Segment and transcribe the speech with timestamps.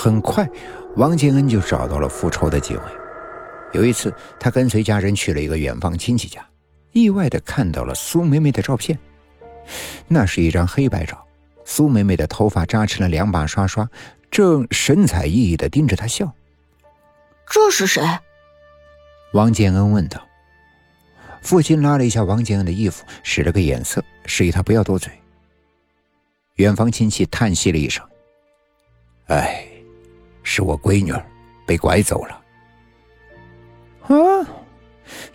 [0.00, 0.48] 很快，
[0.94, 2.82] 王建恩就找到了复仇的机会。
[3.72, 6.46] 有一次，他跟随家人去了一个远方亲戚家，
[6.92, 8.96] 意外的看到了苏梅梅的照片。
[10.06, 11.26] 那是一张黑白照，
[11.64, 13.90] 苏梅梅的头发扎成了两把刷刷，
[14.30, 16.32] 正神采奕奕的盯着他笑。
[17.50, 18.00] 这是谁？
[19.32, 20.24] 王建恩问道。
[21.42, 25.12] 父亲拉了一下王建恩的衣服，使了个眼色，示意他不要多嘴。
[26.54, 28.04] 远方亲戚叹息了一声
[29.28, 29.67] ：“哎，
[30.58, 31.24] 是我闺女儿
[31.64, 32.42] 被拐走了。”
[34.10, 34.16] 啊，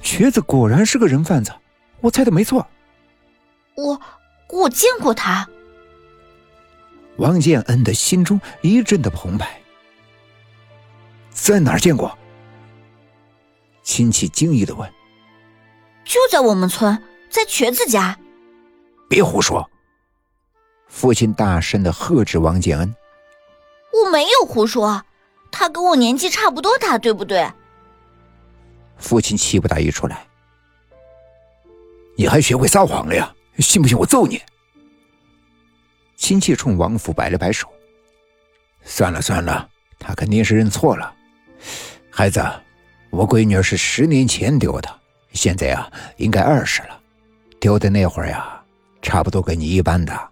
[0.02, 1.54] 瘸子果然是个人贩子，
[2.02, 2.68] 我猜的没错。
[3.76, 4.02] 我
[4.50, 5.48] 我见过他。
[7.16, 9.62] 王建恩的心中一阵的澎湃。
[11.30, 12.18] 在哪儿见过？
[13.82, 14.92] 亲戚惊异的问。
[16.04, 18.20] 就在我们村，在瘸子家。
[19.08, 19.70] 别胡说！
[20.90, 22.94] 父亲大声的喝止王建恩。
[23.94, 25.04] 我没有胡说，
[25.54, 27.48] 他跟我年纪差不多大，对不对？
[28.98, 30.26] 父亲气不打一处来。
[32.18, 33.34] 你还学会撒谎了呀？
[33.60, 34.42] 信不信我揍你？
[36.18, 37.72] 亲戚冲王府摆了摆手。
[38.84, 41.14] 算了算了，他肯定是认错了。
[42.10, 42.44] 孩子，
[43.12, 44.90] 我闺女是十年前丢的。
[45.34, 47.00] 现在呀，应该二十了。
[47.60, 48.60] 丢的那会儿呀，
[49.02, 50.30] 差不多跟你一般大。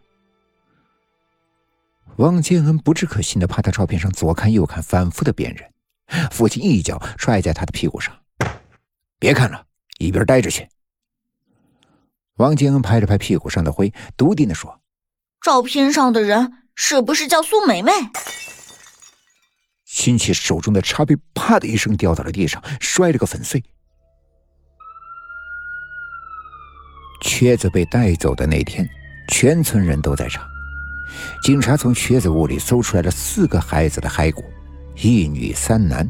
[2.22, 5.68] 王建恩不置可信的趴在照片上左看右看，反复的辨认。
[6.30, 8.16] 父亲一脚踹在他的屁股上
[9.18, 9.66] ：“别看了，
[9.98, 10.70] 一边待着去。”
[12.38, 14.82] 王建恩拍了拍屁股上的灰，笃定的说
[15.42, 17.92] ：“照片上的人是不是叫苏梅梅？”
[19.84, 23.64] 亲戚手中的茶杯啪的一声掉到了地上，摔了个粉碎。
[27.24, 28.88] 瘸子被带走的那天，
[29.30, 30.51] 全村人都在场。
[31.44, 34.44] 警察从瘸子屋里搜出来了四个孩子的骸骨，
[34.96, 36.10] 一女三男，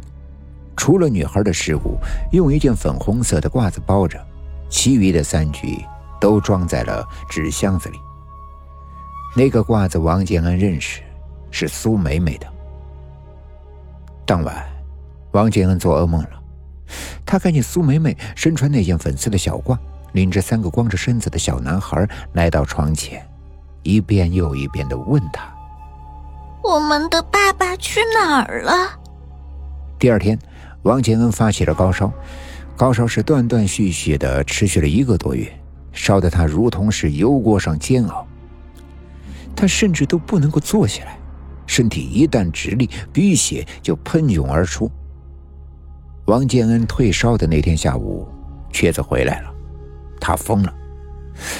[0.75, 1.97] 除了女孩的尸骨
[2.31, 4.19] 用一件粉红色的褂子包着，
[4.69, 5.83] 其余的三具
[6.19, 7.97] 都装在了纸箱子里。
[9.35, 11.01] 那个褂子王建安认识，
[11.49, 12.47] 是苏美美的。
[14.25, 14.65] 当晚，
[15.31, 16.41] 王建安做噩梦了，
[17.25, 19.77] 他看见苏美美身穿那件粉色的小褂。
[20.13, 23.25] 领着三个光着身子的小男孩来到床前，
[23.83, 25.51] 一遍又一遍的问他
[26.63, 28.73] ：“我们的爸爸去哪儿了？”
[29.97, 30.37] 第二天，
[30.83, 32.11] 王建恩发起了高烧，
[32.75, 35.51] 高烧是断断续续的，持续了一个多月，
[35.91, 38.25] 烧得他如同是油锅上煎熬。
[39.55, 41.17] 他甚至都不能够坐下来，
[41.67, 44.89] 身体一旦直立，鼻血就喷涌而出。
[46.25, 48.27] 王建恩退烧的那天下午，
[48.71, 49.51] 瘸子回来了。
[50.19, 50.73] 他疯了，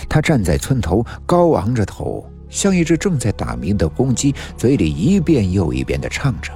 [0.10, 6.52] 他站在村头，高昂着头，像一只正在打鸣的公鸡，嘴里一遍又一遍的唱着：“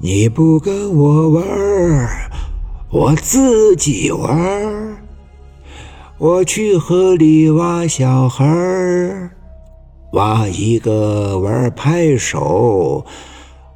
[0.00, 2.30] 你不跟我玩儿，
[2.90, 4.96] 我自己玩儿。
[6.18, 9.30] 我去河里挖小孩儿
[10.12, 13.06] 挖一个玩拍手，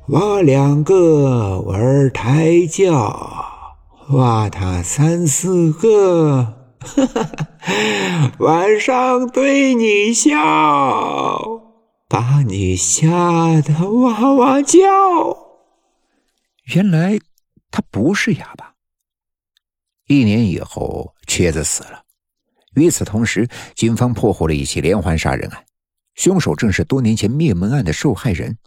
[0.09, 3.37] 挖两个玩抬轿。”
[4.11, 6.62] 挖他三四个，
[8.39, 10.37] 晚上对你笑，
[12.09, 14.79] 把你吓得哇哇叫。
[16.75, 17.19] 原来
[17.71, 18.75] 他不是哑巴。
[20.07, 22.03] 一年以后，瘸子死了。
[22.75, 25.65] 与此同时，警方破获了一起连环杀人案，
[26.15, 28.59] 凶手正是多年前灭门案的受害人。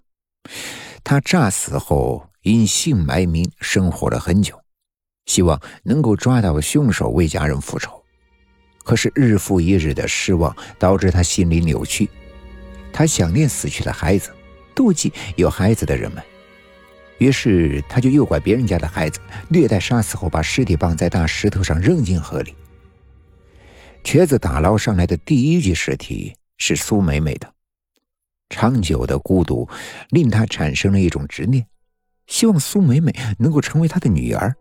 [1.03, 4.59] 他诈死后因姓埋名，生活了很久。
[5.25, 8.04] 希望能够抓到凶手，为家人复仇。
[8.85, 12.07] 可是日复一日的失望导致他心理扭曲，
[12.93, 14.29] 他想念死去的孩子，
[14.75, 16.23] 妒忌有孩子的人们，
[17.17, 19.19] 于是他就诱拐别人家的孩子，
[19.49, 22.55] 虐待杀死后把尸体绑在大石头上扔进河里。
[24.03, 27.51] 瘸子打捞上来的第一具尸体是苏美美的，
[28.49, 29.67] 长久的孤独
[30.11, 31.65] 令他产生了一种执念，
[32.27, 34.55] 希望苏美美能够成为他的女儿。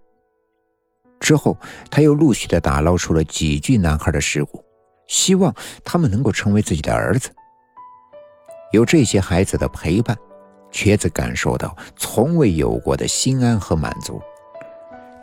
[1.25, 1.57] 之后，
[1.91, 4.63] 他又陆续的打捞出了几具男孩的尸骨，
[5.07, 7.31] 希望他们能够成为自己的儿子。
[8.73, 10.15] 有这些孩子的陪伴，
[10.71, 14.21] 瘸子感受到从未有过的心安和满足。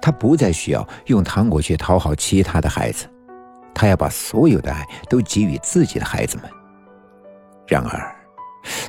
[0.02, 3.06] 他不再需要用糖果去讨好其他的孩子，
[3.72, 6.50] 他要把所有的爱都给予自己的孩子们。
[7.68, 8.16] 然而，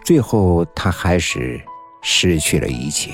[0.03, 1.61] 最后他还是
[2.01, 3.11] 失去了一切。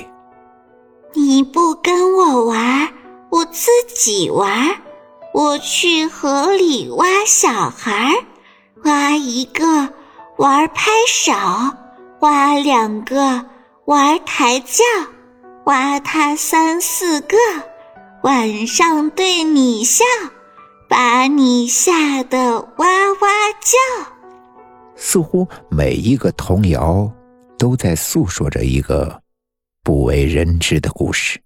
[1.13, 2.98] 你不跟我玩。
[3.79, 4.81] 自己玩，
[5.33, 8.13] 我去河里挖小孩，
[8.83, 9.63] 挖一个
[10.37, 11.31] 玩拍手，
[12.19, 13.45] 挖两个
[13.85, 14.83] 玩抬轿，
[15.65, 17.37] 挖他三四个，
[18.23, 20.03] 晚上对你笑，
[20.89, 23.29] 把你吓得哇哇
[23.61, 24.11] 叫。
[24.97, 27.09] 似乎每一个童谣
[27.57, 29.21] 都在诉说着一个
[29.83, 31.41] 不为人知的故事。